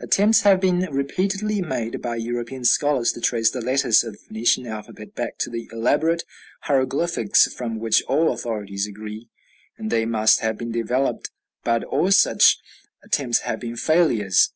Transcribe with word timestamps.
Attempts 0.00 0.40
have 0.40 0.58
been 0.58 0.78
repeatedly 0.90 1.60
made 1.60 2.00
by 2.00 2.16
European 2.16 2.64
scholars 2.64 3.12
to 3.12 3.20
trace 3.20 3.50
the 3.50 3.60
letters 3.60 4.02
of 4.02 4.14
the 4.14 4.18
Phoenician 4.20 4.66
alphabet 4.66 5.14
back 5.14 5.36
to 5.40 5.50
the 5.50 5.68
elaborate 5.70 6.22
hieroglyphics 6.60 7.52
from 7.52 7.78
which 7.78 8.02
all 8.04 8.32
authorities 8.32 8.86
agree 8.86 9.28
they 9.78 10.06
must 10.06 10.40
have 10.40 10.56
been 10.56 10.72
developed, 10.72 11.30
but 11.62 11.84
all 11.84 12.10
such 12.10 12.56
attempts 13.04 13.40
have 13.40 13.60
been 13.60 13.76
failures. 13.76 14.50